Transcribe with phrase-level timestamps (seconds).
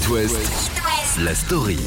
[0.00, 0.70] It West,
[1.22, 1.78] la story.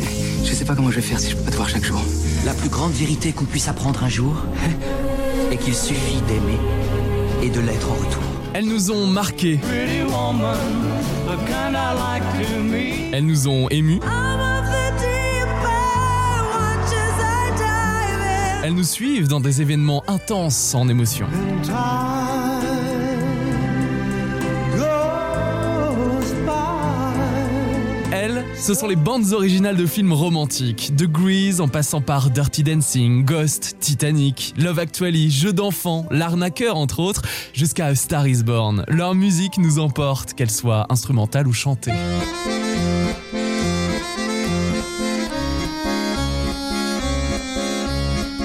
[0.44, 2.00] Je sais pas comment je vais faire si je peux pas te voir chaque jour.
[2.46, 4.36] La plus grande vérité qu'on puisse apprendre un jour
[5.52, 6.60] est qu'il suffit d'aimer
[7.42, 8.22] et de l'être en retour.
[8.54, 9.60] Elles nous ont marqués.
[13.12, 14.00] Elles nous ont émus.
[18.64, 21.26] Elles nous suivent dans des événements intenses en émotion.
[28.64, 33.26] Ce sont les bandes originales de films romantiques, de Grease en passant par Dirty Dancing,
[33.26, 38.86] Ghost, Titanic, Love Actually, Jeux d'enfants, L'Arnaqueur entre autres, jusqu'à Star Is Born.
[38.88, 41.92] Leur musique nous emporte, qu'elle soit instrumentale ou chantée.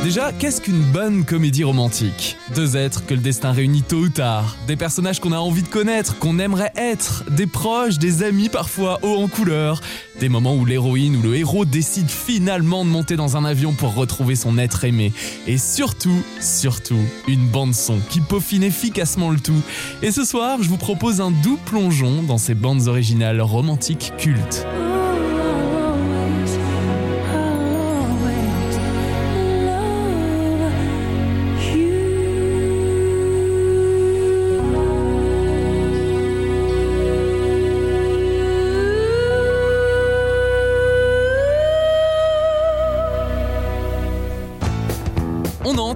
[0.08, 2.38] Déjà, qu'est-ce qu'une bonne comédie romantique?
[2.54, 5.68] Deux êtres que le destin réunit tôt ou tard, des personnages qu'on a envie de
[5.68, 9.82] connaître, qu'on aimerait être, des proches, des amis parfois hauts en couleur,
[10.18, 13.94] des moments où l'héroïne ou le héros décide finalement de monter dans un avion pour
[13.94, 15.12] retrouver son être aimé.
[15.46, 19.60] Et surtout, surtout, une bande son qui peaufine efficacement le tout.
[20.00, 24.66] Et ce soir, je vous propose un doux plongeon dans ces bandes originales romantiques cultes.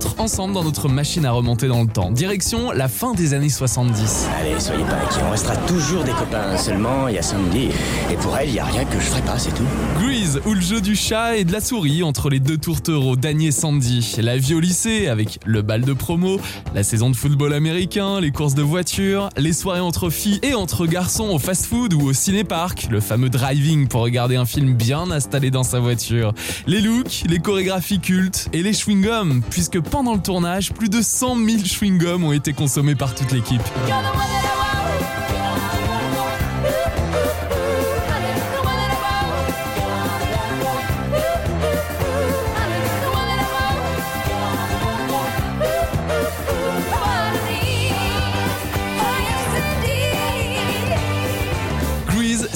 [0.06, 0.12] autres.
[0.23, 2.12] Ensemble dans notre machine à remonter dans le temps.
[2.12, 4.29] Direction la fin des années 70.
[4.41, 6.56] Allez, soyez pas inquiets, on restera toujours des copains.
[6.56, 7.70] Seulement, il y a Sandy.
[8.09, 9.67] Et pour elle, il y a rien que je ferai pas, c'est tout.
[10.01, 13.48] Grease, ou le jeu du chat et de la souris entre les deux tourtereaux, Danny
[13.48, 14.14] et Sandy.
[14.19, 16.41] La vie au lycée avec le bal de promo,
[16.73, 20.86] la saison de football américain, les courses de voiture, les soirées entre filles et entre
[20.86, 25.51] garçons au fast-food ou au ciné-parc, le fameux driving pour regarder un film bien installé
[25.51, 26.33] dans sa voiture,
[26.69, 31.36] les looks, les chorégraphies cultes et les chewing-gums, puisque pendant le tournage, plus de 100
[31.36, 33.62] 000 chewing-gums ont été consommés par toute l'équipe.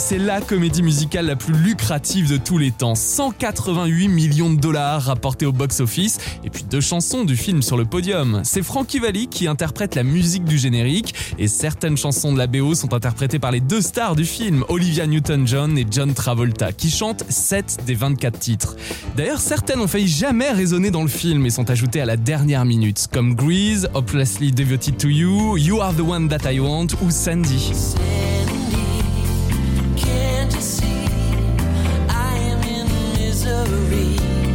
[0.09, 2.95] C'est la comédie musicale la plus lucrative de tous les temps.
[2.95, 7.87] 188 millions de dollars rapportés au box-office et puis deux chansons du film sur le
[7.87, 8.41] podium.
[8.45, 12.77] C'est Frankie Valli qui interprète la musique du générique et certaines chansons de la BO
[12.77, 17.25] sont interprétées par les deux stars du film, Olivia Newton-John et John Travolta, qui chantent
[17.29, 18.77] 7 des 24 titres.
[19.17, 22.65] D'ailleurs, certaines ont failli jamais résonner dans le film et sont ajoutées à la dernière
[22.65, 27.11] minute, comme Grease, Hopelessly Devoted to You, You Are the One That I Want ou
[27.11, 27.73] Sandy.
[33.45, 34.46] Misery?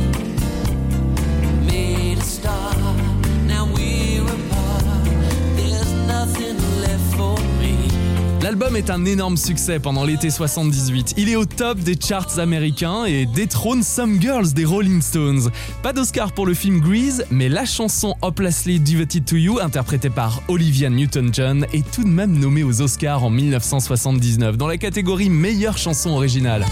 [8.44, 11.14] L'album est un énorme succès pendant l'été 78.
[11.16, 15.52] Il est au top des charts américains et détrône Some Girls des Rolling Stones.
[15.84, 20.42] Pas d'Oscar pour le film Grease, mais la chanson Hopelessly Devoted to You, interprétée par
[20.48, 25.78] Olivia Newton-John, est tout de même nommée aux Oscars en 1979 dans la catégorie meilleure
[25.78, 26.66] chanson originale.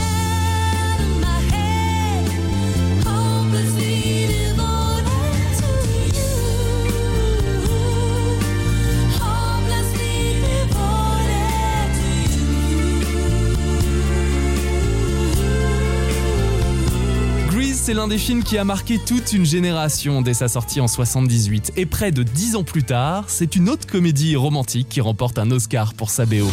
[17.90, 21.74] C'est l'un des films qui a marqué toute une génération dès sa sortie en 78.
[21.76, 25.50] Et près de 10 ans plus tard, c'est une autre comédie romantique qui remporte un
[25.50, 26.46] Oscar pour sa BO.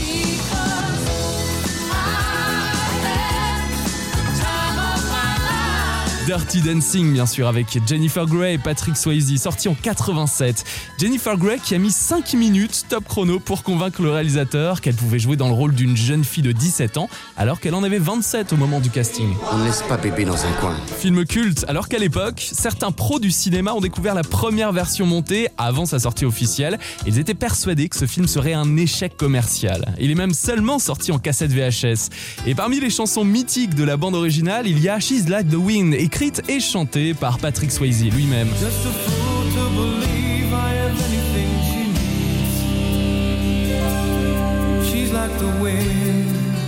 [6.26, 10.64] Dirty Dancing, bien sûr, avec Jennifer Grey et Patrick Swayze, sorti en 87.
[10.98, 15.20] Jennifer Grey qui a mis 5 minutes top chrono pour convaincre le réalisateur qu'elle pouvait
[15.20, 18.52] jouer dans le rôle d'une jeune fille de 17 ans, alors qu'elle en avait 27
[18.52, 19.28] au moment du casting.
[19.52, 20.75] On ne laisse pas bébé dans un coin.
[20.99, 25.46] Film culte, alors qu'à l'époque, certains pros du cinéma ont découvert la première version montée
[25.58, 26.81] avant sa sortie officielle.
[27.06, 29.94] Ils étaient persuadés que ce film serait un échec commercial.
[30.00, 32.11] Il est même seulement sorti en cassette VHS.
[32.49, 35.55] Et parmi les chansons mythiques de la bande originale, il y a She's Like the
[35.55, 38.49] Wind, écrite et chantée par Patrick Swayze lui-même.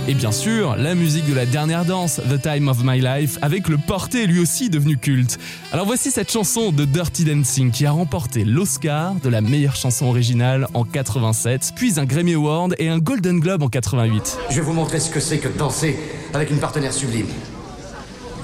[0.07, 3.69] Et bien sûr, la musique de la dernière danse, The Time of My Life, avec
[3.69, 5.39] le porté lui aussi devenu culte.
[5.71, 10.05] Alors voici cette chanson de Dirty Dancing qui a remporté l'Oscar de la meilleure chanson
[10.05, 14.37] originale en 87, puis un Grammy Award et un Golden Globe en 88.
[14.51, 15.97] Je vais vous montrer ce que c'est que de danser
[16.35, 17.25] avec une partenaire sublime.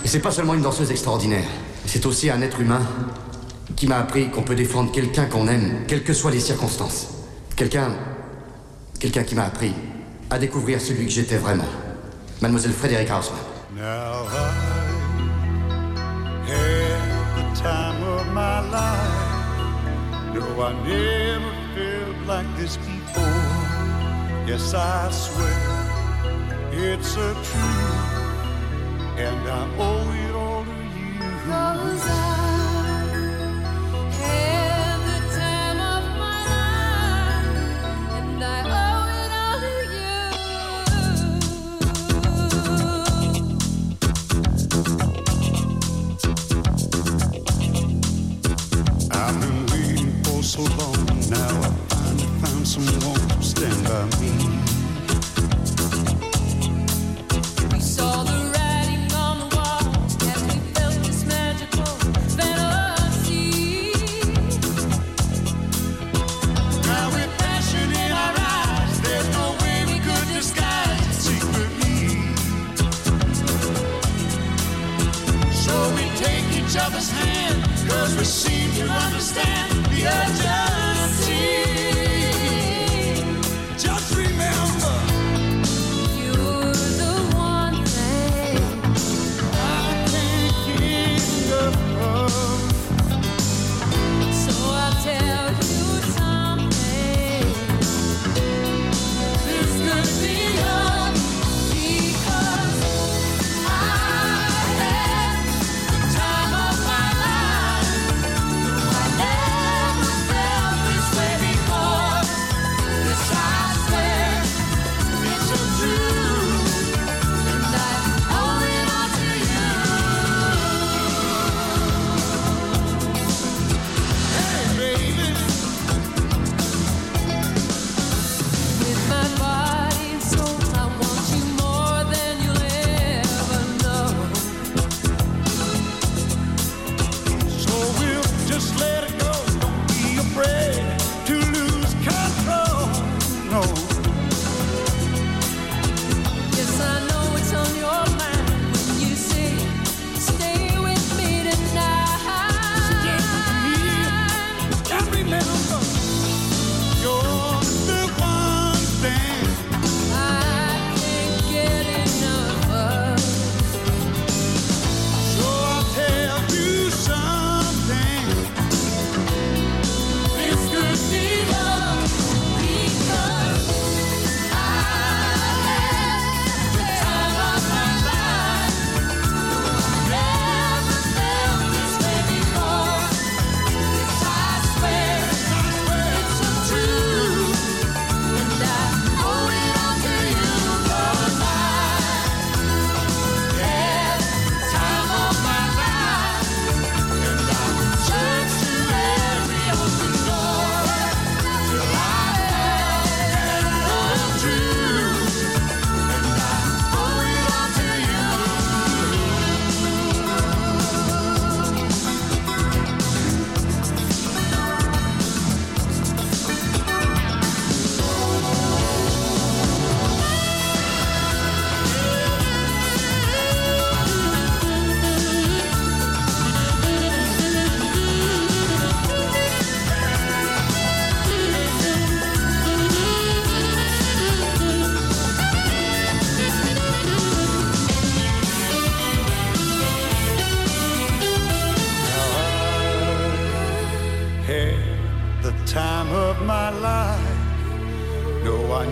[0.05, 1.47] Et c'est pas seulement une danseuse extraordinaire,
[1.87, 2.81] c'est aussi un être humain
[3.75, 7.07] qui m'a appris qu'on peut défendre quelqu'un qu'on aime, quelles que soient les circonstances.
[7.55, 7.89] Quelqu'un.
[8.99, 9.73] Quelqu'un qui m'a appris
[10.29, 11.65] à découvrir celui que j'étais vraiment.
[12.39, 13.39] Mademoiselle Frédéric Hausmann.
[13.75, 14.51] Now I
[16.51, 19.25] had the time of my life.
[20.35, 23.23] No, I never felt like this before.
[24.45, 25.49] Yes, I swear
[26.71, 28.14] it's a truth,
[29.17, 31.19] and I owe it all to you.
[31.45, 32.11] Cause I
[34.19, 40.15] had the time of my life, and I owe it all to you.
[49.11, 51.05] I've been waiting for so long.
[51.29, 54.54] Now I finally found someone to stand by me.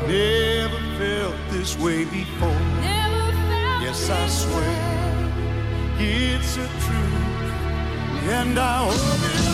[0.07, 2.59] Never felt this way before.
[2.81, 5.03] Never felt Yes, I swear
[5.99, 9.52] it's a truth, and I owe it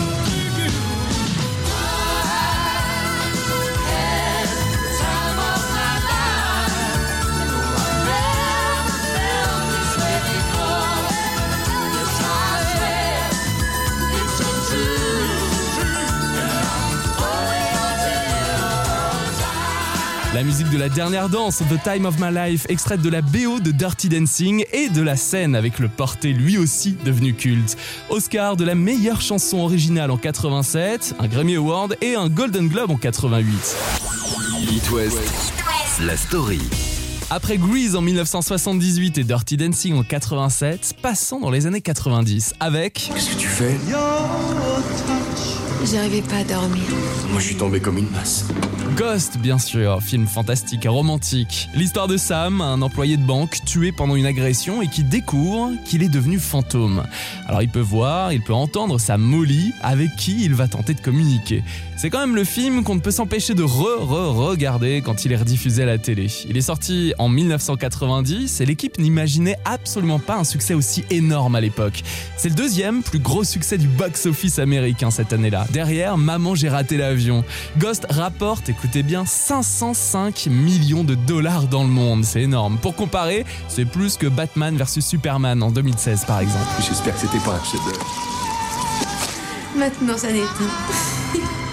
[20.70, 23.70] musique de la dernière danse, The Time of My Life, extraite de la BO de
[23.70, 27.76] Dirty Dancing et de la scène avec le porté lui aussi devenu culte.
[28.08, 32.90] Oscar de la meilleure chanson originale en 87, un Grammy Award et un Golden Globe
[32.90, 33.76] en 88.
[34.70, 35.18] It West,
[36.04, 36.60] la story.
[37.30, 43.10] Après Grease en 1978 et Dirty Dancing en 87, passons dans les années 90 avec
[43.14, 43.76] Qu'est-ce que tu fais?
[45.84, 46.82] J'arrivais pas à dormir.
[47.30, 48.46] Moi, je suis tombé comme une masse.
[48.96, 51.68] Ghost, bien sûr, film fantastique et romantique.
[51.74, 56.02] L'histoire de Sam, un employé de banque tué pendant une agression et qui découvre qu'il
[56.02, 57.04] est devenu fantôme.
[57.46, 61.00] Alors il peut voir, il peut entendre sa Molly avec qui il va tenter de
[61.00, 61.62] communiquer.
[61.96, 65.82] C'est quand même le film qu'on ne peut s'empêcher de re-re-regarder quand il est rediffusé
[65.82, 66.28] à la télé.
[66.48, 71.60] Il est sorti en 1990 et l'équipe n'imaginait absolument pas un succès aussi énorme à
[71.60, 72.02] l'époque.
[72.38, 75.66] C'est le deuxième plus gros succès du box-office américain cette année-là.
[75.72, 77.44] Derrière, Maman j'ai raté l'avion.
[77.76, 82.24] Ghost rapporte, écoutez bien, 505 millions de dollars dans le monde.
[82.24, 82.78] C'est énorme.
[82.78, 86.64] Pour comparer, c'est plus que Batman vs Superman en 2016 par exemple.
[86.80, 88.06] J'espère que c'était pas un chef-d'œuvre.
[89.76, 91.09] Maintenant, ça n'éteint.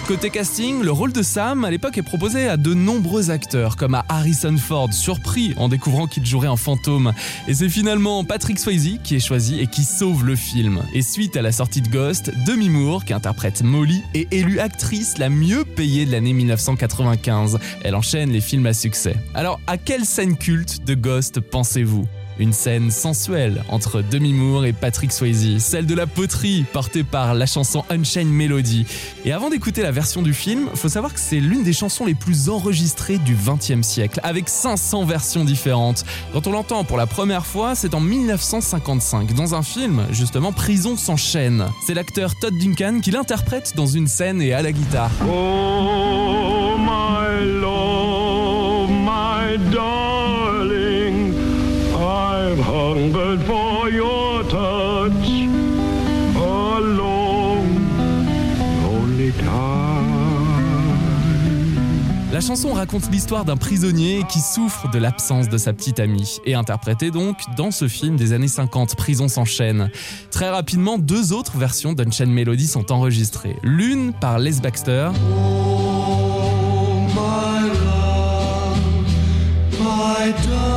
[0.08, 3.94] Côté casting, le rôle de Sam à l'époque est proposé à de nombreux acteurs, comme
[3.94, 7.12] à Harrison Ford, surpris en découvrant qu'il jouerait en fantôme.
[7.46, 10.82] Et c'est finalement Patrick Swayze qui est choisi et qui sauve le film.
[10.94, 15.18] Et suite à la sortie de Ghost, Demi Moore, qui interprète Molly, est élue actrice
[15.18, 17.58] la mieux payée de l'année 1995.
[17.84, 19.14] Elle enchaîne les films à succès.
[19.34, 22.08] Alors, à quelle scène culte de Ghost pensez-vous?
[22.38, 27.34] Une scène sensuelle entre Demi Moore et Patrick Swayze, celle de la poterie portée par
[27.34, 28.86] la chanson Unchained Melody.
[29.24, 32.14] Et avant d'écouter la version du film, faut savoir que c'est l'une des chansons les
[32.14, 36.04] plus enregistrées du XXe siècle, avec 500 versions différentes.
[36.32, 40.96] Quand on l'entend pour la première fois, c'est en 1955, dans un film, justement Prison
[40.96, 41.66] sans chaîne.
[41.86, 45.10] C'est l'acteur Todd Duncan qui l'interprète dans une scène et à la guitare.
[45.28, 47.38] Oh, my
[62.30, 66.54] La chanson raconte l'histoire d'un prisonnier qui souffre de l'absence de sa petite amie, et
[66.54, 69.90] interprétée donc dans ce film des années 50, Prison sans chaîne.
[70.30, 73.56] Très rapidement, deux autres versions d'Unchained Melody sont enregistrées.
[73.62, 75.10] L'une par Les Baxter,
[79.80, 80.67] my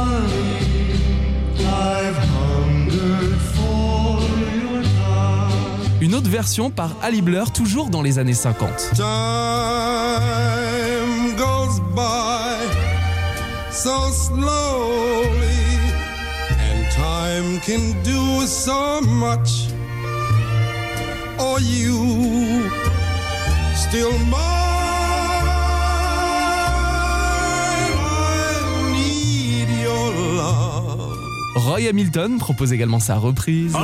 [6.22, 8.92] autre version par Ali Blur, toujours dans les années 50.
[8.96, 9.06] Time
[11.36, 12.60] goes by
[13.72, 15.32] so slowly,
[16.60, 19.70] and time can do so much.
[21.60, 22.70] You
[23.76, 24.40] still mine?
[27.94, 28.62] I
[28.92, 31.18] need your love.
[31.56, 33.76] Roy Hamilton propose également sa reprise.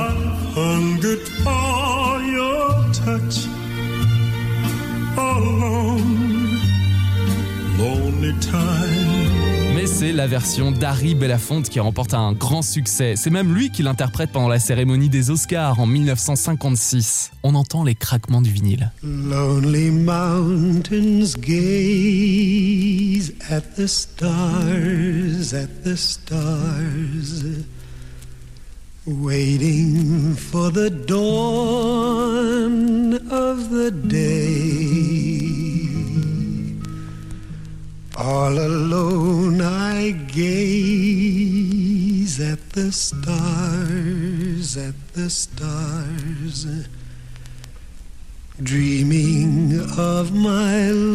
[3.08, 3.46] Touch
[5.16, 5.98] a long,
[7.78, 9.74] lonely time.
[9.74, 13.14] Mais c'est la version d'Harry Belafonte qui remporte un grand succès.
[13.16, 17.30] C'est même lui qui l'interprète pendant la cérémonie des Oscars en 1956.
[17.44, 18.90] On entend les craquements du vinyle.
[19.02, 27.44] Lonely mountains gaze at the stars, at the stars,
[29.08, 32.34] waiting for the dawn
[33.30, 34.68] of the day.
[38.16, 41.18] All alone I gaze
[42.40, 46.66] at the stars, at the stars
[48.62, 51.07] dreaming of my love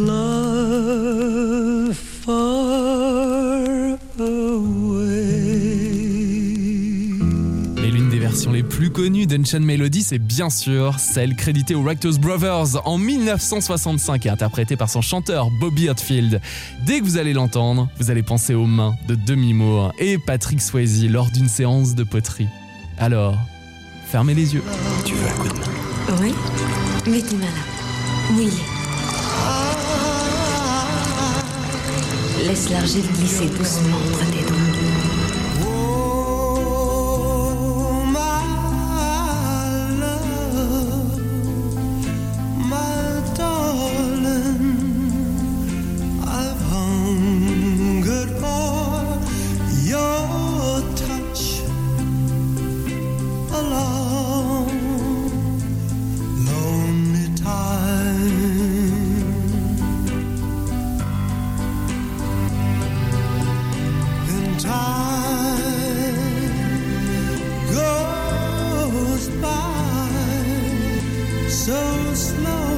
[9.04, 14.78] connues d'Unchained Melody, c'est bien sûr celle créditée aux Righteous Brothers en 1965 et interprétée
[14.78, 16.40] par son chanteur Bobby Hatfield.
[16.86, 20.62] Dès que vous allez l'entendre, vous allez penser aux mains de Demi Moore et Patrick
[20.62, 22.48] Swayze lors d'une séance de poterie.
[22.98, 23.36] Alors,
[24.06, 24.64] fermez les yeux.
[25.04, 26.22] Tu veux un coup de main?
[26.22, 26.34] Oui
[27.12, 28.32] Mets tes mains là.
[28.32, 28.52] Mouillées.
[32.48, 34.43] Laisse l'argile glisser doucement entre tes
[71.54, 72.74] so slowly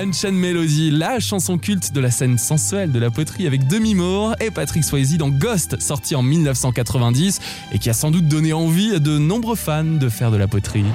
[0.00, 4.34] Unchained Melody, la chanson culte de la scène sensuelle de la poterie avec Demi Moore
[4.40, 7.38] et Patrick Swayze dans Ghost, sorti en 1990
[7.72, 10.48] et qui a sans doute donné envie à de nombreux fans de faire de la
[10.48, 10.86] poterie.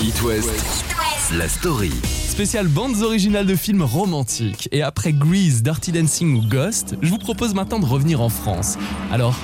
[0.00, 0.50] It West,
[1.36, 1.90] la story.
[2.28, 4.68] Spécial bandes originales de films romantiques.
[4.70, 8.78] Et après Grease, Dirty Dancing ou Ghost, je vous propose maintenant de revenir en France.
[9.10, 9.34] Alors,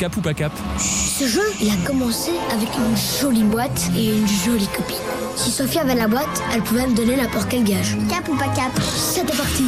[0.00, 0.52] cap ou pas cap?
[0.76, 5.17] Ce jeu, il a commencé avec une jolie boîte et une jolie copine.
[5.38, 7.96] Si Sophie avait la boîte, elle pouvait me donner n'importe quel gage.
[8.10, 8.72] Cap ou pas cap?
[8.82, 9.66] C'était parti.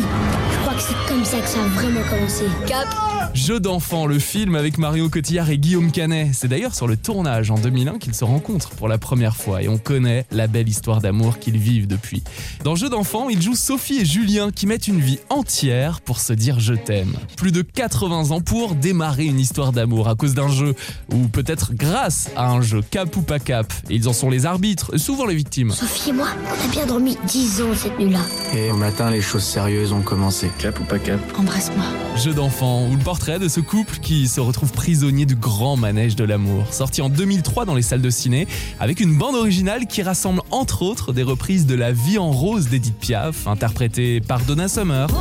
[0.53, 2.45] Je crois que c'est comme ça que ça a vraiment commencé.
[2.67, 2.89] Cap
[3.33, 6.31] Jeu d'enfant, le film avec Marion Cotillard et Guillaume Canet.
[6.35, 9.69] C'est d'ailleurs sur le tournage en 2001 qu'ils se rencontrent pour la première fois et
[9.69, 12.25] on connaît la belle histoire d'amour qu'ils vivent depuis.
[12.65, 16.33] Dans Jeu d'enfant, ils jouent Sophie et Julien qui mettent une vie entière pour se
[16.33, 17.15] dire je t'aime.
[17.37, 20.75] Plus de 80 ans pour démarrer une histoire d'amour à cause d'un jeu
[21.13, 23.73] ou peut-être grâce à un jeu cap ou pas cap.
[23.89, 25.71] Et ils en sont les arbitres, souvent les victimes.
[25.71, 28.21] Sophie et moi, on a bien dormi 10 ans cette nuit-là.
[28.57, 30.51] Et au matin, les choses sérieuses ont commencé.
[30.59, 31.21] Cap ou pas cap?
[31.39, 31.85] Embrasse-moi.
[32.17, 36.17] Jeu d'enfant ou le portrait de ce couple qui se retrouve prisonnier du grand manège
[36.17, 40.03] de l'amour, sorti en 2003 dans les salles de ciné, avec une bande originale qui
[40.03, 44.69] rassemble entre autres des reprises de La vie en rose d'Edith Piaf, interprétée par Donna
[44.69, 45.07] Summer.
[45.11, 45.19] Rose.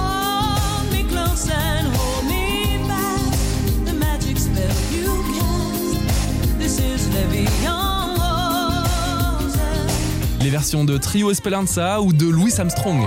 [10.42, 13.06] Les versions de Trio Esperanza ou de Louis Armstrong.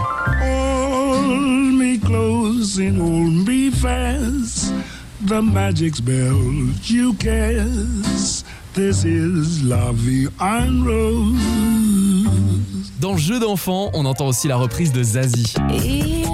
[1.22, 4.72] Hold me close and hold me fast.
[5.20, 6.36] The magic spell
[6.84, 8.44] you cast.
[8.74, 11.38] This is la vie en rose.
[13.00, 15.54] Dans Jeu d'enfant, on entend aussi la reprise de Zazie.
[15.70, 16.26] Il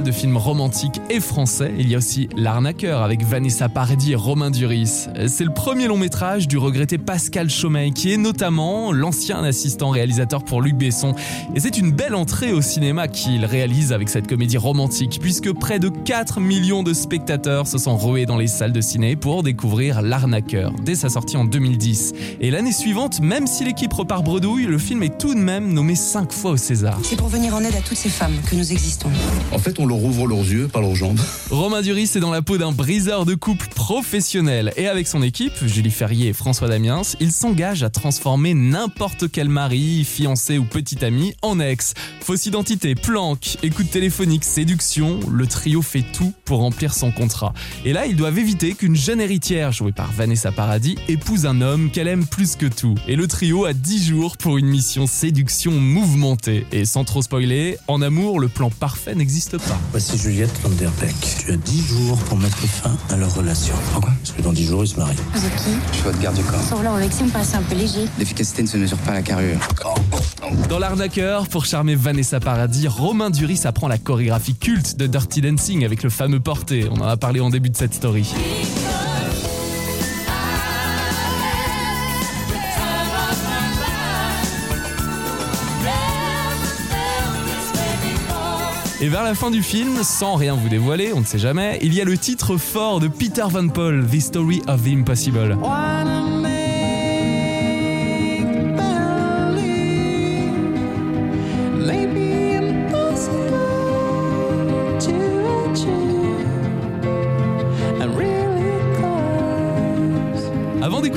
[0.00, 4.50] de films romantiques et français, il y a aussi L'arnaqueur avec Vanessa Paradis et Romain
[4.50, 5.06] Duris.
[5.26, 10.44] C'est le premier long métrage du regretté Pascal Chaumet qui est notamment l'ancien assistant réalisateur
[10.44, 11.14] pour Luc Besson.
[11.54, 15.78] Et c'est une belle entrée au cinéma qu'il réalise avec cette comédie romantique puisque près
[15.78, 20.02] de 4 millions de spectateurs se sont rués dans les salles de ciné pour découvrir
[20.02, 22.12] L'arnaqueur dès sa sortie en 2010.
[22.40, 25.94] Et l'année suivante, même si l'équipe repart bredouille, le film est tout de même nommé
[25.94, 26.98] 5 fois au César.
[27.02, 29.10] C'est pour venir en aide à toutes ces femmes que nous existons.
[29.52, 31.18] En fait, on leur ouvre leurs yeux, pas leurs jambes.
[31.50, 35.52] Romain Duris est dans la peau d'un briseur de couple professionnel et avec son équipe,
[35.64, 41.04] Julie Ferrier et François Damiens, il s'engage à transformer n'importe quel mari, fiancé ou petit
[41.04, 41.94] ami en ex.
[42.20, 47.54] Fausse identité, planque, écoute téléphonique, séduction, le trio fait tout pour remplir son contrat.
[47.84, 51.90] Et là, ils doivent éviter qu'une jeune héritière, jouée par Vanessa Paradis, épouse un homme
[51.90, 52.94] qu'elle aime plus que tout.
[53.06, 56.66] Et le trio a 10 jours pour une mission séduction mouvementée.
[56.72, 59.75] Et sans trop spoiler, en amour, le plan parfait n'existe pas.
[59.90, 61.14] Voici Juliette Vanderbeck.
[61.38, 63.74] Tu as 10 jours pour mettre fin à leur relation.
[63.92, 64.12] Pourquoi?
[64.22, 65.16] Parce que dans 10 jours, ils se marient.
[65.34, 65.70] Vous êtes qui?
[65.90, 66.62] Je suis votre garde du corps.
[66.62, 68.06] Sur l'or me paraissait un peu léger.
[68.18, 69.58] L'efficacité ne se mesure pas à la carrure.
[70.68, 75.84] Dans l'arnaqueur, pour charmer Vanessa Paradis, Romain Duris apprend la chorégraphie culte de Dirty Dancing
[75.84, 76.88] avec le fameux porté.
[76.90, 78.32] On en a parlé en début de cette story.
[88.98, 91.92] Et vers la fin du film, sans rien vous dévoiler, on ne sait jamais, il
[91.92, 95.58] y a le titre fort de Peter Van Paul, The Story of the Impossible.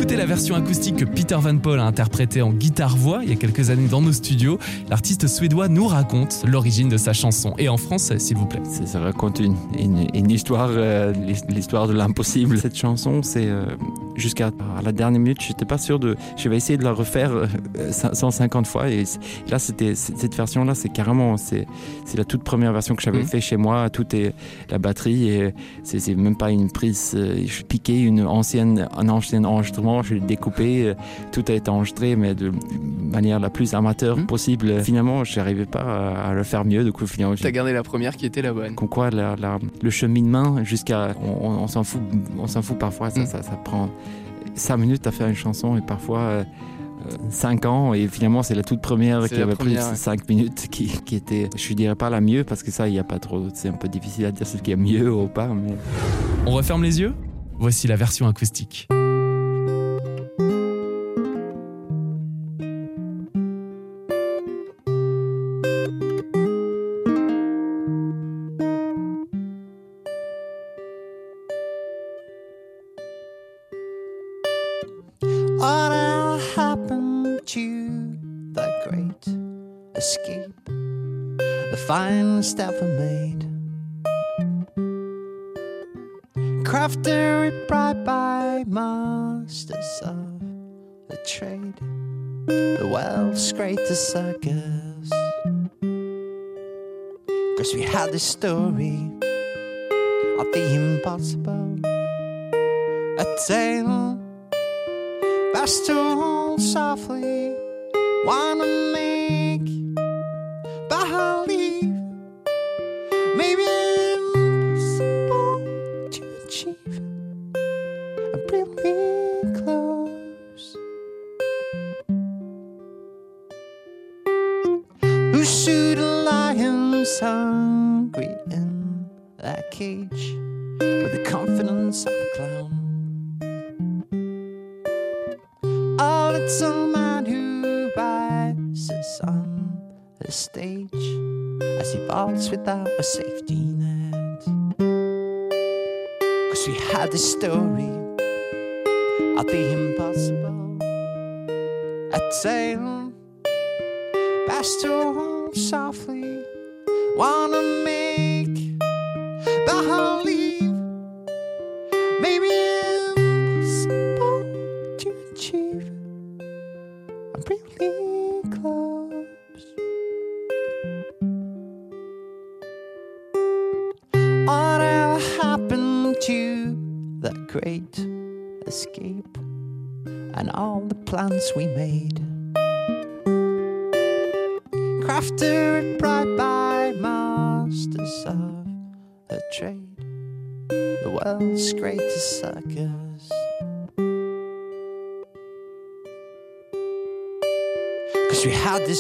[0.10, 3.36] D'écouter la version acoustique que Peter Van Paul a interprétée en guitare-voix il y a
[3.36, 4.58] quelques années dans nos studios,
[4.90, 7.54] l'artiste suédois nous raconte l'origine de sa chanson.
[7.60, 8.62] Et en français, s'il vous plaît.
[8.64, 11.14] Ça, ça raconte une, une- une histoire, euh,
[11.50, 12.58] l'histoire de l'impossible.
[12.58, 13.66] Cette chanson, c'est euh,
[14.16, 14.50] jusqu'à
[14.84, 16.16] la dernière minute, j'étais pas sûr de.
[16.38, 17.48] Je vais essayer de la refaire euh,
[17.92, 18.90] 150 fois.
[18.90, 19.04] Et
[19.52, 21.68] là, c'était cette version-là, c'est carrément, c'est
[22.06, 23.28] c'est la toute première version que j'avais Mhm.
[23.28, 23.90] fait chez moi.
[23.92, 24.34] Tout est
[24.72, 27.14] la batterie et c'est c'est même pas une prise.
[27.16, 30.88] euh, Je piquais une ancienne, un ancien enregistrement, je l'ai découpé.
[30.90, 30.94] euh,
[31.32, 32.52] Tout a été enregistré, mais de
[33.12, 34.26] manière la plus amateur Mhm.
[34.26, 34.82] possible.
[34.82, 36.84] Finalement, je n'arrivais pas à, le faire mieux.
[36.84, 38.76] Du coup, finalement, j'ai- T'as gardé la première qui était la bonne.
[38.76, 42.02] comme quoi la- la- le cheminement jusqu'à on, on- on s'en fout
[42.38, 43.26] on s'en fout parfois ça, Mm.
[43.26, 43.90] ça, ça prend
[44.56, 46.44] cinq minutes à faire une chanson et parfois euh,
[47.06, 49.96] euh, cinq ans et finalement c'est la toute première C'est qui avait première, pris ouais.
[49.96, 53.00] cinq minutes qui, qui était je dirais pas la mieux parce que ça il y
[53.00, 55.48] a pas trop c'est un peu difficile à dire ce qui est mieux ou pas
[55.48, 55.74] mais
[56.46, 57.14] On referme les yeux?
[57.58, 58.88] Voici la version acoustique.
[91.40, 91.74] Trade,
[92.48, 95.10] the world's greatest circus.
[97.58, 99.10] Cause we had the story
[100.38, 101.80] of the impossible,
[103.24, 104.20] a tale
[105.54, 107.56] best to hold softly.
[108.26, 109.29] Wanna make believe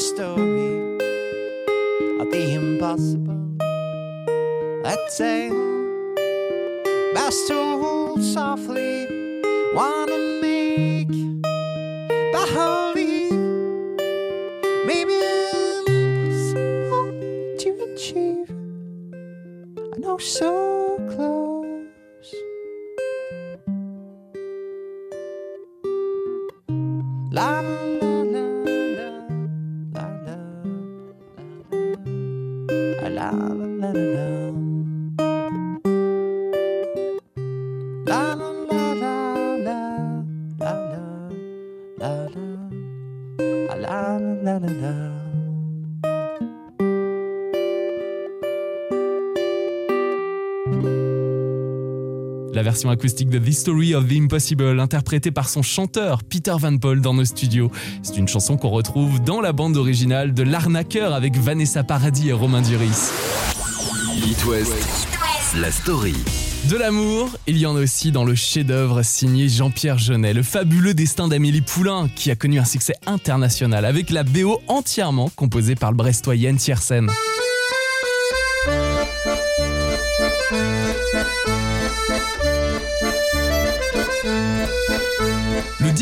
[0.09, 0.97] story.
[2.19, 3.41] Of the impossible.
[4.85, 5.69] A tale
[7.13, 9.07] best told softly,
[9.75, 10.79] wanna make
[12.31, 12.78] believe
[52.79, 57.01] version acoustique de The Story of the Impossible, interprétée par son chanteur Peter Van Paul
[57.01, 57.69] dans nos studios.
[58.03, 62.31] C'est une chanson qu'on retrouve dans la bande originale de L'Arnaqueur avec Vanessa Paradis et
[62.31, 63.11] Romain Duris.
[64.25, 64.71] It West,
[65.59, 66.15] la story.
[66.69, 70.93] De l'amour, il y en a aussi dans le chef-d'œuvre signé Jean-Pierre Jeunet, le fabuleux
[70.93, 75.91] destin d'Amélie Poulain, qui a connu un succès international avec la BO entièrement composée par
[75.91, 76.57] le Brestois Yann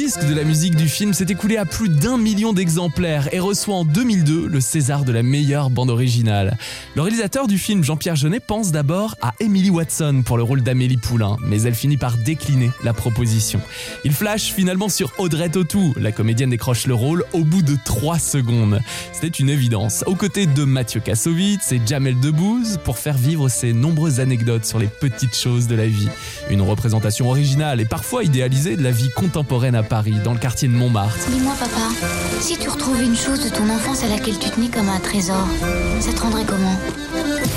[0.08, 3.76] disque de la musique du film s'est écoulé à plus d'un million d'exemplaires et reçoit
[3.76, 6.58] en 2002 le César de la meilleure bande originale.
[6.96, 10.96] Le réalisateur du film, Jean-Pierre Jeunet, pense d'abord à Emily Watson pour le rôle d'Amélie
[10.96, 13.60] Poulain, mais elle finit par décliner la proposition.
[14.06, 15.94] Il flash finalement sur Audrey Tautou.
[15.98, 18.80] La comédienne décroche le rôle au bout de 3 secondes.
[19.12, 20.06] C'était une évidence.
[20.08, 24.80] Aux côtés de Mathieu Kassovitz et Jamel Debbouze pour faire vivre ces nombreuses anecdotes sur
[24.80, 26.08] les petites choses de la vie.
[26.50, 30.68] Une représentation originale et parfois idéalisée de la vie contemporaine à Paris, dans le quartier
[30.68, 31.28] de Montmartre.
[31.30, 32.08] Dis-moi, papa,
[32.40, 35.48] si tu retrouvais une chose de ton enfance à laquelle tu tenais comme un trésor,
[36.00, 36.76] ça te rendrait comment?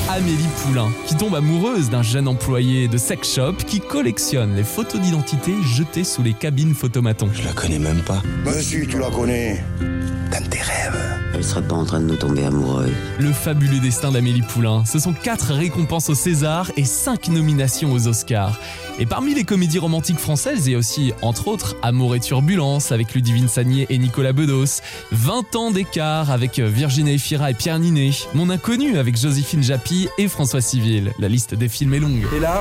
[0.08, 5.00] Amélie Poulain, qui tombe amoureuse d'un jeune employé de sex shop qui collectionne les photos
[5.00, 7.28] d'identité jetées sous les cabines photomatons.
[7.32, 8.22] Je la connais même pas.
[8.44, 9.62] Mais si, tu la connais.
[9.80, 11.19] Dans tes rêves.
[11.32, 12.90] Elle serait pas en train de nous tomber amoureux.
[13.18, 14.84] Le fabuleux destin d'Amélie Poulain.
[14.84, 18.58] Ce sont 4 récompenses au César et 5 nominations aux Oscars.
[18.98, 22.92] Et parmi les comédies romantiques françaises, il y a aussi, entre autres, Amour et Turbulence
[22.92, 28.10] avec Ludivine Sagnier et Nicolas Bedos, 20 ans d'écart avec Virginie Efira et Pierre Ninet,
[28.34, 31.12] Mon Inconnu avec Joséphine Japy et François Civil.
[31.18, 32.26] La liste des films est longue.
[32.36, 32.60] Et là,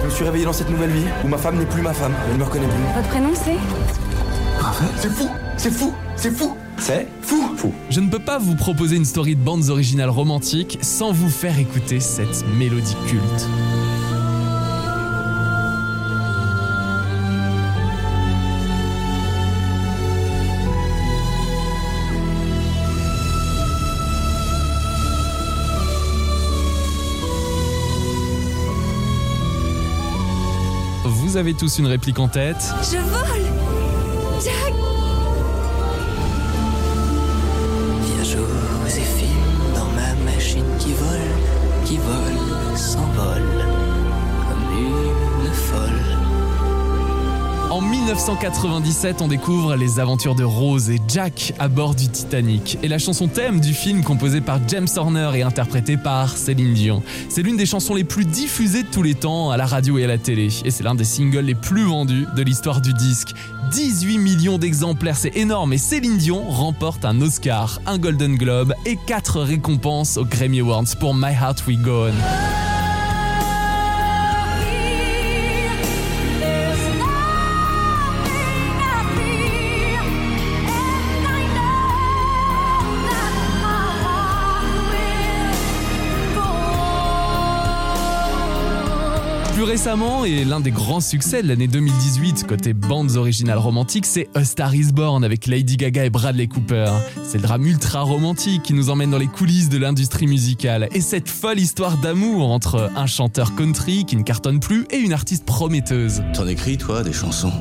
[0.00, 2.12] je me suis réveillé dans cette nouvelle vie où ma femme n'est plus ma femme.
[2.26, 2.94] Elle ne me reconnaît plus.
[2.94, 3.56] Votre prénom c'est
[5.00, 6.56] C'est fou, c'est fou, c'est fou.
[6.78, 7.72] C'est fou, fou.
[7.88, 11.58] Je ne peux pas vous proposer une story de bandes originales romantiques sans vous faire
[11.58, 13.48] écouter cette mélodie culte.
[31.06, 32.72] Vous avez tous une réplique en tête?
[32.82, 33.63] Je vole
[47.74, 52.78] En 1997, on découvre les aventures de Rose et Jack à bord du Titanic.
[52.84, 57.02] Et la chanson thème du film, composée par James Horner et interprétée par Céline Dion.
[57.28, 60.04] C'est l'une des chansons les plus diffusées de tous les temps à la radio et
[60.04, 60.50] à la télé.
[60.64, 63.34] Et c'est l'un des singles les plus vendus de l'histoire du disque.
[63.72, 65.72] 18 millions d'exemplaires, c'est énorme.
[65.72, 70.94] Et Céline Dion remporte un Oscar, un Golden Globe et 4 récompenses aux Grammy Awards
[71.00, 72.63] pour My Heart We Go On.
[89.74, 94.44] Récemment, et l'un des grands succès de l'année 2018 côté bandes originales romantiques, c'est A
[94.44, 96.92] Star Is Born avec Lady Gaga et Bradley Cooper.
[97.24, 100.88] C'est le drame ultra romantique qui nous emmène dans les coulisses de l'industrie musicale.
[100.92, 105.12] Et cette folle histoire d'amour entre un chanteur country qui ne cartonne plus et une
[105.12, 106.22] artiste prometteuse.
[106.34, 107.52] T'en écris, toi, des chansons?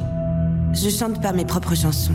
[0.72, 2.14] Je chante pas mes propres chansons.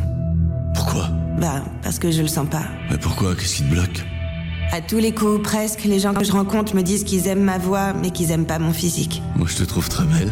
[0.77, 1.09] Pourquoi?
[1.41, 2.67] Bah, parce que je le sens pas.
[2.89, 3.35] Mais pourquoi?
[3.35, 4.05] Qu'est-ce qui te bloque?
[4.71, 7.57] À tous les coups, presque, les gens que je rencontre me disent qu'ils aiment ma
[7.57, 9.23] voix, mais qu'ils aiment pas mon physique.
[9.37, 10.31] Moi, je te trouve très belle.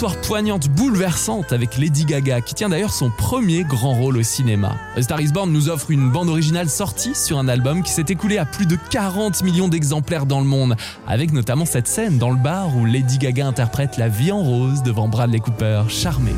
[0.00, 4.74] Histoire poignante, bouleversante avec Lady Gaga, qui tient d'ailleurs son premier grand rôle au cinéma.
[4.96, 8.06] A Star is Born nous offre une bande originale sortie sur un album qui s'est
[8.08, 10.74] écoulé à plus de 40 millions d'exemplaires dans le monde,
[11.06, 14.82] avec notamment cette scène dans le bar où Lady Gaga interprète la vie en rose
[14.82, 16.32] devant Bradley Cooper, charmé.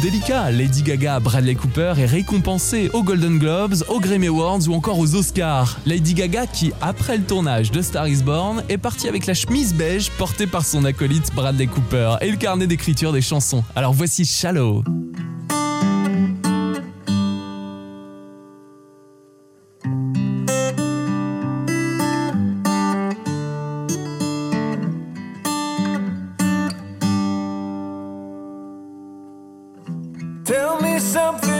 [0.00, 4.98] Délicat, Lady Gaga, Bradley Cooper, est récompensé aux Golden Globes, aux Grammy Awards ou encore
[4.98, 5.78] aux Oscars.
[5.84, 9.74] Lady Gaga qui, après le tournage de Star is Born, est partie avec la chemise
[9.74, 13.62] beige portée par son acolyte Bradley Cooper et le carnet d'écriture des chansons.
[13.76, 14.82] Alors voici Shallow.
[30.50, 31.59] Tell me something,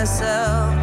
[0.00, 0.79] myself.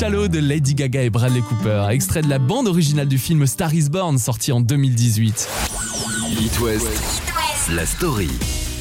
[0.00, 3.74] Shallow de Lady Gaga et Bradley Cooper, extrait de la bande originale du film Star
[3.74, 5.46] is Born sorti en 2018.
[6.40, 7.22] It West,
[7.70, 8.30] la story.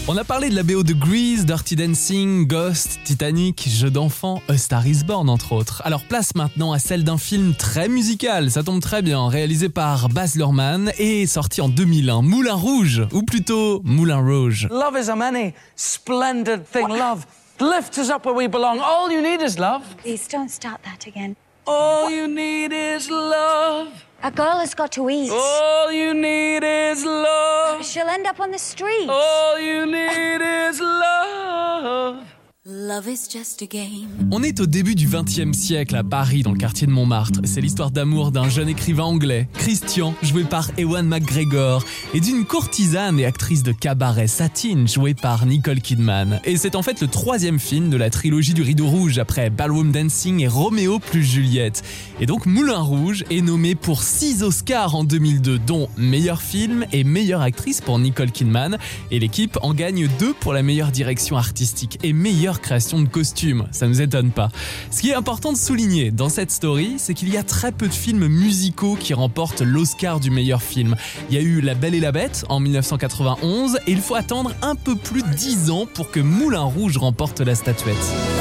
[0.08, 4.58] On a parlé de la BO de Grease, Dirty Dancing, Ghost, Titanic, Jeux d'enfants, A
[4.58, 5.82] Star is Born entre autres.
[5.84, 10.08] Alors place maintenant à celle d'un film très musical, ça tombe très bien, réalisé par
[10.08, 14.70] Baz Luhrmann et sorti en 2001, Moulin Rouge, ou plutôt Moulin Rouge.
[14.72, 16.88] Love is a many splendid thing.
[16.88, 17.26] Love
[17.62, 18.80] lifts us up where we belong.
[18.80, 19.96] All you need is love.
[19.98, 21.36] Please don't start that again.
[21.68, 24.06] All you need is love.
[24.24, 25.32] A girl has got to eat.
[25.32, 27.86] All you need is love.
[27.86, 29.08] she'll end up on the street.
[29.10, 32.26] All you need is love.
[32.72, 34.28] Love is just a game.
[34.30, 37.40] On est au début du XXe siècle à Paris, dans le quartier de Montmartre.
[37.44, 43.20] C'est l'histoire d'amour d'un jeune écrivain anglais, Christian, joué par Ewan McGregor, et d'une courtisane
[43.20, 46.42] et actrice de cabaret Satine, jouée par Nicole Kidman.
[46.46, 49.92] Et c'est en fait le troisième film de la trilogie du Rideau Rouge après Ballroom
[49.92, 51.82] Dancing et Roméo plus Juliette.
[52.20, 57.04] Et donc Moulin Rouge est nommé pour 6 Oscars en 2002, dont meilleur film et
[57.04, 58.78] meilleure actrice pour Nicole Kidman.
[59.10, 63.68] Et l'équipe en gagne deux pour la meilleure direction artistique et meilleure création de costumes.
[63.72, 64.50] Ça nous étonne pas.
[64.92, 67.88] Ce qui est important de souligner dans cette story, c'est qu'il y a très peu
[67.88, 70.96] de films musicaux qui remportent l'Oscar du meilleur film.
[71.30, 74.54] Il y a eu La Belle et la Bête en 1991 et il faut attendre
[74.62, 78.39] un peu plus de 10 ans pour que Moulin Rouge remporte la statuette.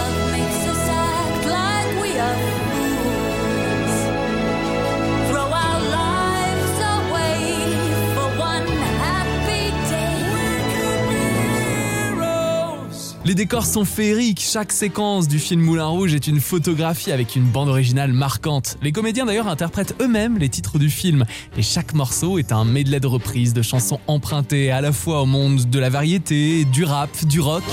[13.29, 17.45] Les décors sont féeriques, chaque séquence du film Moulin Rouge est une photographie avec une
[17.45, 18.79] bande originale marquante.
[18.81, 23.01] Les comédiens d'ailleurs interprètent eux-mêmes les titres du film et chaque morceau est un medley
[23.01, 27.11] de reprises de chansons empruntées à la fois au monde de la variété, du rap,
[27.27, 27.65] du rock.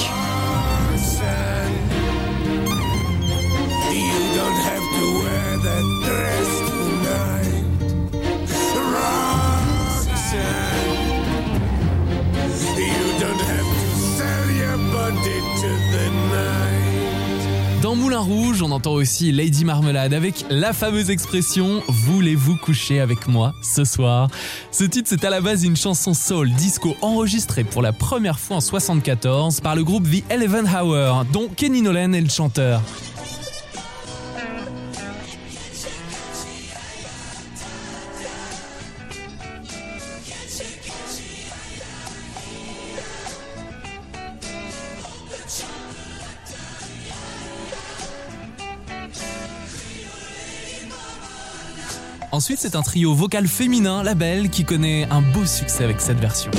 [17.95, 23.53] Moulin Rouge, on entend aussi Lady Marmelade avec la fameuse expression Voulez-vous coucher avec moi
[23.61, 24.29] ce soir?
[24.71, 28.57] Ce titre, c'est à la base une chanson soul disco enregistrée pour la première fois
[28.57, 32.81] en 74 par le groupe The Eleven Hour, dont Kenny Nolan est le chanteur.
[52.35, 56.19] Ensuite, c'est un trio vocal féminin, La Belle, qui connaît un beau succès avec cette
[56.19, 56.51] version.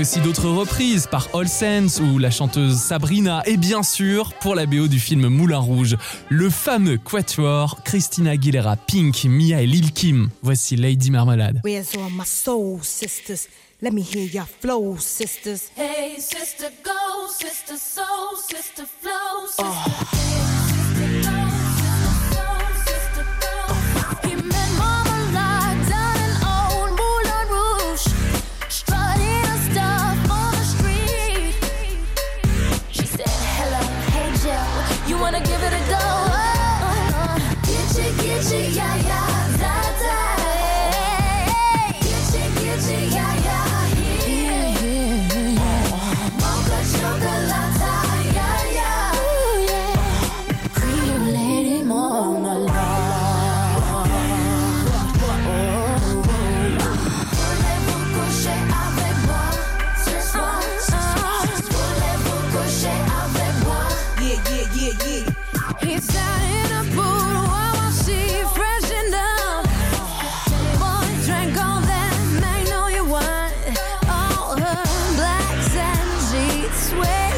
[0.00, 4.54] Connaît aussi d'autres reprises par All Sense ou la chanteuse Sabrina et bien sûr pour
[4.54, 5.96] la BO du film Moulin Rouge,
[6.28, 10.30] le fameux quatuor Christina Aguilera, Pink, Mia et Lil Kim.
[10.42, 11.60] Voici Lady Marmalade.
[11.64, 13.48] Where's all my soul sisters?
[13.82, 15.70] Let me hear your flow, sisters.
[15.76, 19.70] Hey, sister, go, sister, soul, sister, flow, sister.
[20.12, 20.59] He
[76.90, 77.29] swear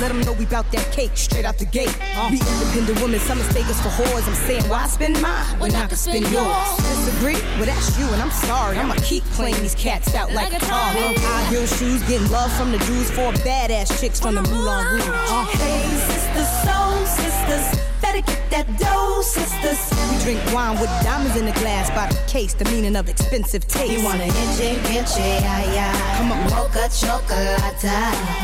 [0.00, 1.94] Let them know we bout that cake straight out the gate.
[2.30, 4.28] We independent women, some mistake us for whores.
[4.28, 6.76] I'm saying, why spend mine when I can spend yours?
[6.76, 7.40] Disagree?
[7.56, 8.76] Well, that's you, and I'm sorry.
[8.76, 10.92] I'ma keep playing these cats out like a car.
[10.92, 15.02] High heel shoes, getting love from the dudes, four badass chicks from the Moulin Rouge.
[15.08, 17.80] Uh, Hey, sisters, soul sisters,
[18.20, 19.78] better get that dough, sisters.
[20.10, 23.66] we drink wine with diamonds in the glass by the case, the meaning of expensive
[23.66, 23.92] taste.
[23.92, 24.78] You wanna itchy,
[25.20, 26.18] yeah, yeah.
[26.18, 26.50] Come on.
[26.50, 27.82] Mocha chocolate.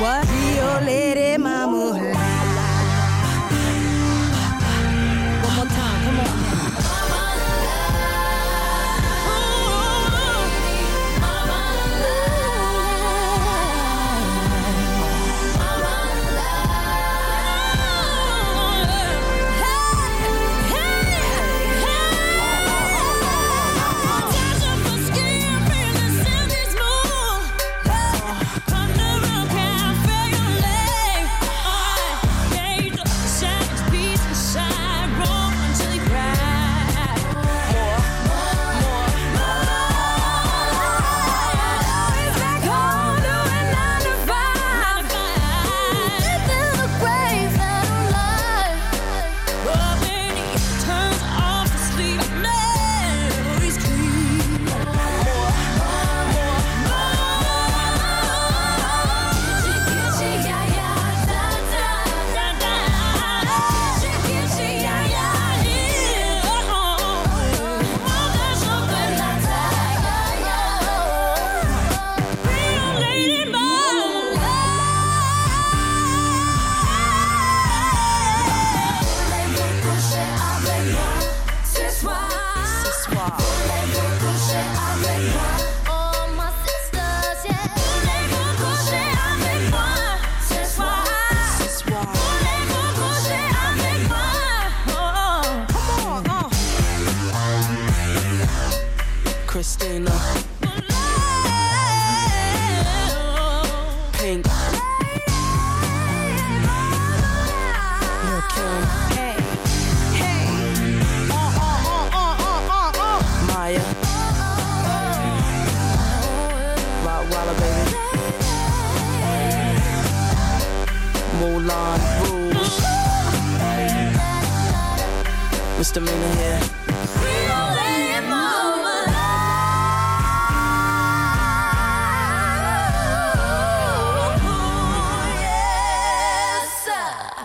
[0.00, 0.28] What?
[0.28, 2.51] Rio Lady Mama.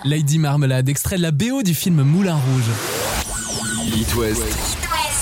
[0.05, 2.63] Lady Marmelade, extrait de la BO du film Moulin Rouge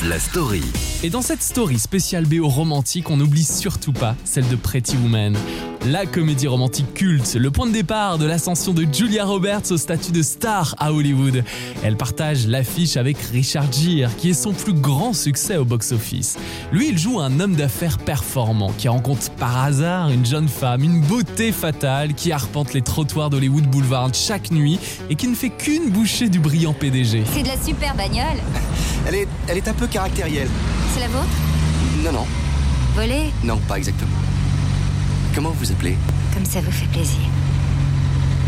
[0.09, 0.63] la story.
[1.03, 5.35] Et dans cette story spéciale BO romantique, on n'oublie surtout pas celle de Pretty Woman.
[5.85, 10.11] La comédie romantique culte, le point de départ de l'ascension de Julia Roberts au statut
[10.11, 11.43] de star à Hollywood.
[11.83, 16.37] Elle partage l'affiche avec Richard Gere, qui est son plus grand succès au box-office.
[16.71, 21.01] Lui, il joue un homme d'affaires performant qui rencontre par hasard une jeune femme, une
[21.01, 24.79] beauté fatale qui arpente les trottoirs d'Hollywood Boulevard chaque nuit
[25.11, 27.23] et qui ne fait qu'une bouchée du brillant PDG.
[27.31, 28.41] C'est de la super bagnole.
[29.07, 30.49] Elle est, elle est un peu caractérielle.
[30.95, 31.27] C'est la vôtre?
[32.03, 32.25] Non, non,
[32.95, 33.31] Volée?
[33.43, 34.09] Non, pas exactement.
[35.35, 35.97] Comment vous appelez
[36.33, 37.19] Comme ça vous fait plaisir.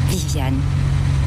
[0.10, 0.56] Viviane.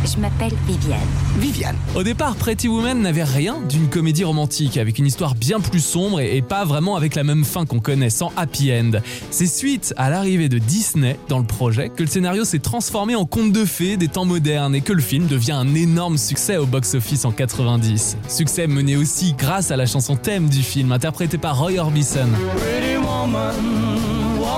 [0.06, 0.98] Je m'appelle Viviane.
[1.36, 1.76] Viviane.
[1.94, 6.20] Au départ, Pretty Woman n'avait rien d'une comédie romantique, avec une histoire bien plus sombre
[6.20, 9.00] et et pas vraiment avec la même fin qu'on connaît, sans happy end.
[9.30, 13.26] C'est suite à l'arrivée de Disney dans le projet que le scénario s'est transformé en
[13.26, 16.64] conte de fées des temps modernes et que le film devient un énorme succès au
[16.64, 18.16] box-office en 90.
[18.28, 22.28] Succès mené aussi grâce à la chanson thème du film, interprétée par Roy Orbison.
[22.56, 23.99] Pretty woman,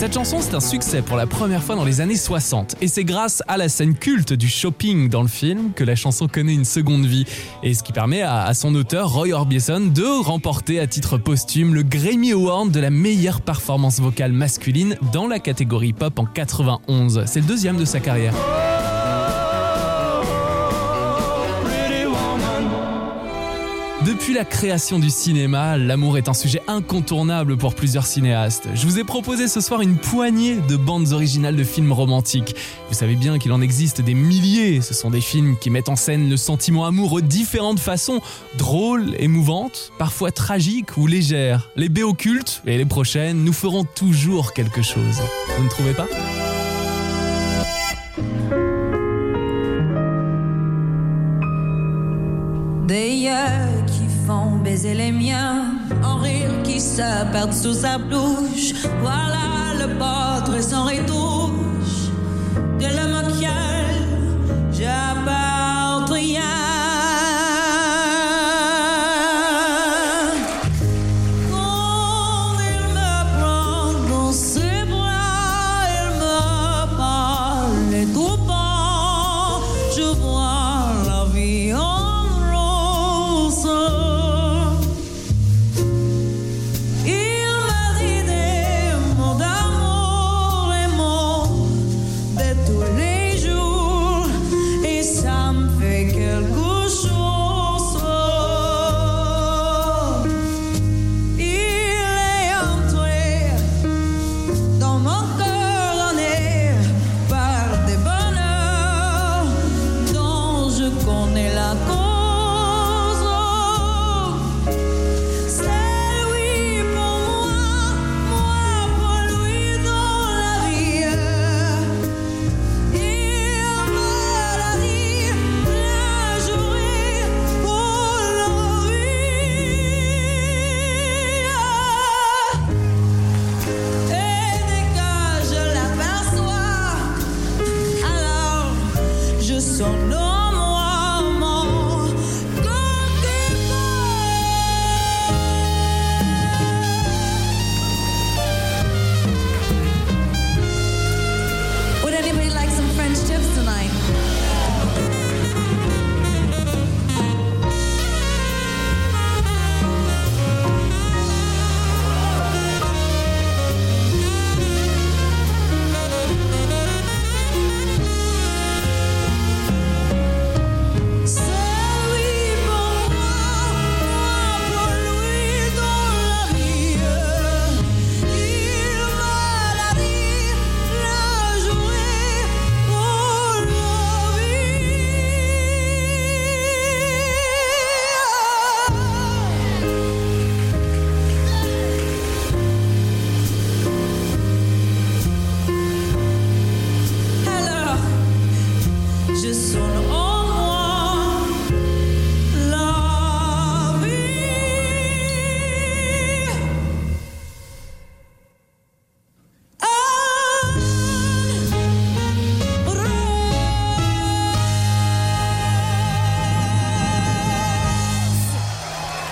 [0.00, 2.76] Cette chanson, c'est un succès pour la première fois dans les années 60.
[2.80, 6.26] Et c'est grâce à la scène culte du shopping dans le film que la chanson
[6.26, 7.26] connaît une seconde vie.
[7.62, 11.82] Et ce qui permet à, son auteur, Roy Orbison, de remporter à titre posthume le
[11.82, 17.24] Grammy Award de la meilleure performance vocale masculine dans la catégorie pop en 91.
[17.26, 18.32] C'est le deuxième de sa carrière.
[24.20, 28.68] Depuis la création du cinéma, l'amour est un sujet incontournable pour plusieurs cinéastes.
[28.74, 32.54] Je vous ai proposé ce soir une poignée de bandes originales de films romantiques.
[32.90, 34.82] Vous savez bien qu'il en existe des milliers.
[34.82, 38.20] Ce sont des films qui mettent en scène le sentiment amoureux de différentes façons,
[38.58, 41.70] drôles, émouvantes, parfois tragiques ou légères.
[41.76, 45.22] Les BO cultes et les prochaines nous feront toujours quelque chose.
[45.56, 46.06] Vous ne trouvez pas?
[54.70, 57.02] Baiser les miens, en rire qui se
[57.32, 58.72] perdent sous sa bouche.
[59.00, 62.10] Voilà le portrait sans retouche
[62.78, 63.79] de l'homme auquel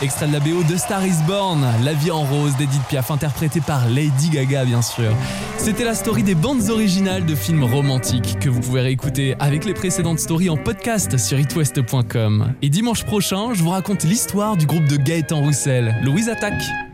[0.09, 3.61] Extrait de la BO de Star is Born, La vie en rose d'Edith Piaf, interprétée
[3.61, 5.13] par Lady Gaga, bien sûr.
[5.59, 9.75] C'était la story des bandes originales de films romantiques que vous pouvez réécouter avec les
[9.75, 12.55] précédentes stories en podcast sur itwest.com.
[12.63, 16.88] Et dimanche prochain, je vous raconte l'histoire du groupe de Gaëtan Roussel, Louise Attaque.